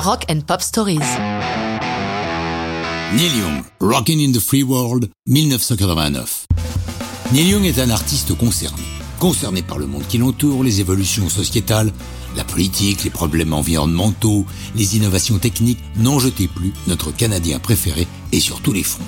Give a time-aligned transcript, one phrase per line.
[0.00, 1.00] Rock and Pop Stories.
[3.14, 6.46] Neil Young, Rockin' in the Free World, 1989.
[7.32, 8.82] Neil Young est un artiste concerné.
[9.18, 11.92] Concerné par le monde qui l'entoure, les évolutions sociétales,
[12.36, 18.38] la politique, les problèmes environnementaux, les innovations techniques, n'en jetez plus notre Canadien préféré et
[18.38, 19.02] sur tous les fronts.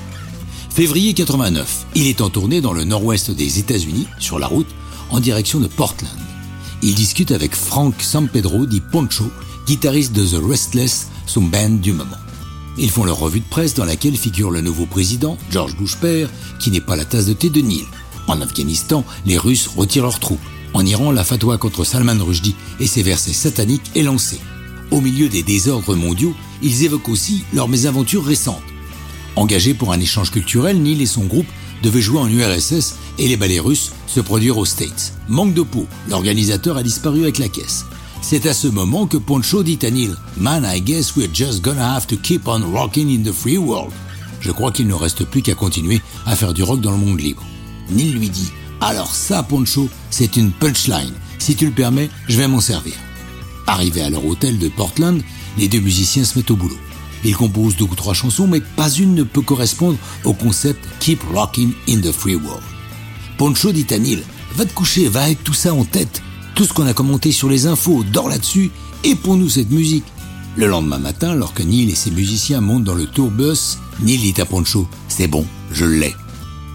[0.70, 4.68] Février 89, il est en tournée dans le nord-ouest des États-Unis, sur la route,
[5.10, 6.10] en direction de Portland.
[6.82, 9.30] Il discute avec Frank Sampedro dit Poncho,
[9.66, 12.16] guitariste de The Restless, son band du moment.
[12.78, 16.30] Ils font leur revue de presse dans laquelle figure le nouveau président, George Bush père,
[16.60, 17.84] qui n'est pas la tasse de thé de Neil.
[18.26, 20.40] En Afghanistan, les Russes retirent leurs troupes.
[20.72, 24.40] En Iran, la fatwa contre Salman Rushdie et ses versets sataniques est lancée.
[24.90, 28.62] Au milieu des désordres mondiaux, ils évoquent aussi leurs mésaventures récentes.
[29.36, 31.46] Engagés pour un échange culturel, Neil et son groupe
[31.82, 35.12] devaient jouer en URSS et les ballets russes se produire aux States.
[35.28, 37.84] Manque de peau, l'organisateur a disparu avec la caisse.
[38.22, 41.96] C'est à ce moment que Poncho dit à Neil Man, I guess we're just gonna
[41.96, 43.92] have to keep on rocking in the free world.
[44.40, 47.20] Je crois qu'il ne reste plus qu'à continuer à faire du rock dans le monde
[47.20, 47.42] libre.
[47.90, 51.12] Neil lui dit Alors ça, Poncho, c'est une punchline.
[51.38, 52.94] Si tu le permets, je vais m'en servir.
[53.66, 55.20] Arrivé à leur hôtel de Portland,
[55.58, 56.78] les deux musiciens se mettent au boulot.
[57.24, 61.22] Ils composent deux ou trois chansons, mais pas une ne peut correspondre au concept Keep
[61.34, 62.62] Rocking in the Free World.
[63.38, 64.22] Poncho dit à Neil
[64.54, 66.22] Va te coucher, va avec tout ça en tête.
[66.60, 68.70] Tout ce qu'on a commenté sur les infos, dors là-dessus,
[69.02, 70.04] et pour nous cette musique.
[70.58, 74.38] Le lendemain matin, alors que Neil et ses musiciens montent dans le tourbus, Neil dit
[74.38, 76.14] à Poncho C'est bon, je l'ai.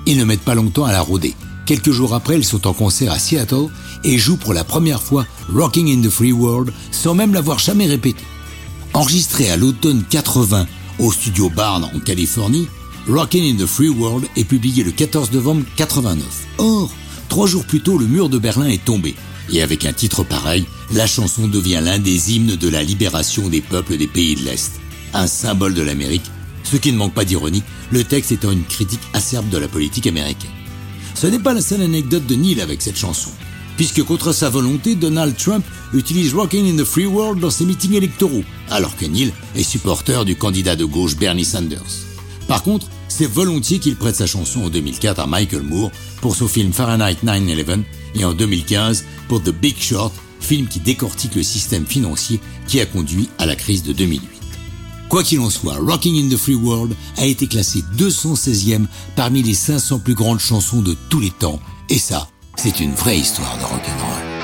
[0.08, 1.36] Ils ne mettent pas longtemps à la rôder.
[1.68, 3.68] Quelques jours après, ils sont en concert à Seattle
[4.04, 7.86] et jouent pour la première fois Rocking in the Free World sans même l'avoir jamais
[7.86, 8.24] répété.
[8.96, 10.66] Enregistré à l'automne 80
[10.98, 12.68] au studio Barn en Californie,
[13.08, 16.26] Rockin' in the Free World est publié le 14 novembre 89.
[16.58, 16.90] Or,
[17.30, 19.14] trois jours plus tôt, le mur de Berlin est tombé.
[19.52, 23.62] Et avec un titre pareil, la chanson devient l'un des hymnes de la libération des
[23.62, 24.72] peuples des pays de l'Est.
[25.14, 26.30] Un symbole de l'Amérique,
[26.64, 30.08] ce qui ne manque pas d'ironie, le texte étant une critique acerbe de la politique
[30.08, 30.52] américaine.
[31.14, 33.30] Ce n'est pas la seule anecdote de Neil avec cette chanson,
[33.78, 37.94] puisque contre sa volonté, Donald Trump utilise Rockin' in the Free World dans ses meetings
[37.94, 42.15] électoraux, alors que Neil est supporter du candidat de gauche Bernie Sanders.
[42.48, 45.92] Par contre, c'est volontiers qu'il prête sa chanson en 2004 à Michael Moore
[46.22, 47.84] pour son film Fahrenheit 9-11
[48.16, 52.86] et en 2015 pour The Big Short, film qui décortique le système financier qui a
[52.86, 54.30] conduit à la crise de 2008.
[55.10, 58.86] Quoi qu'il en soit, Rocking in the Free World a été classé 216e
[59.16, 63.20] parmi les 500 plus grandes chansons de tous les temps, et ça, c'est une vraie
[63.20, 64.35] histoire de rock'n'roll.